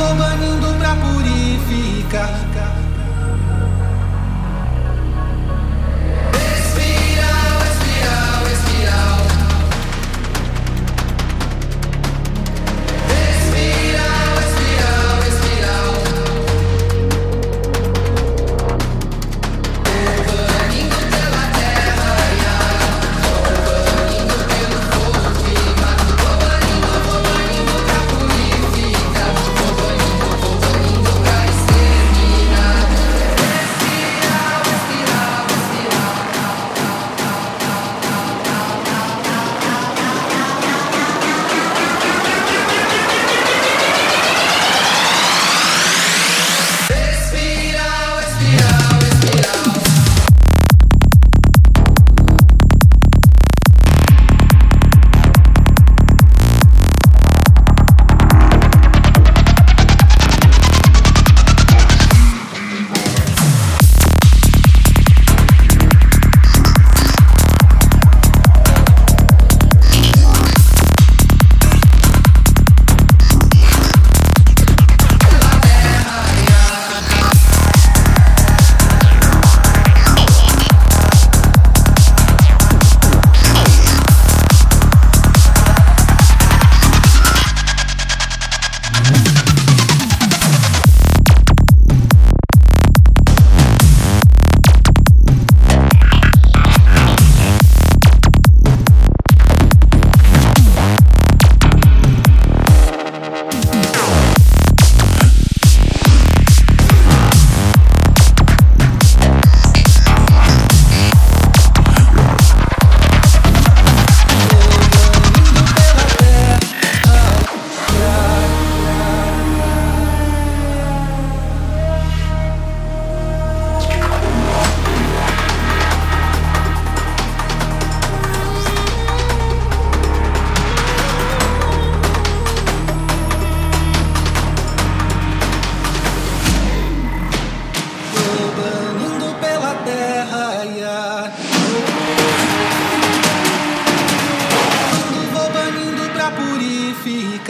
vou 0.00 0.14
banindo 0.14 0.74
pra 0.78 0.96
purificar. 0.96 2.89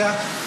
música. 0.00 0.40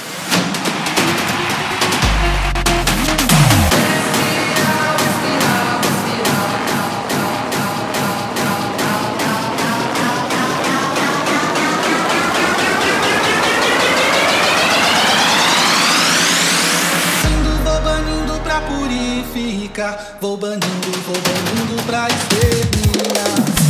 Vou 20.22 20.38
banindo, 20.38 20.92
vou 21.06 21.16
banindo 21.16 21.84
pra 21.84 22.08
exterminar. 22.08 23.63